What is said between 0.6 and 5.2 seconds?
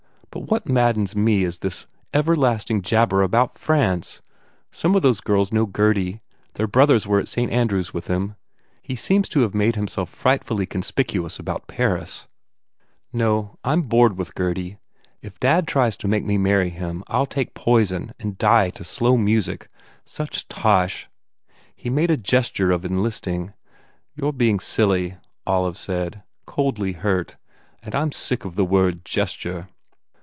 maddens me is this everlasting jabber about France! Some of those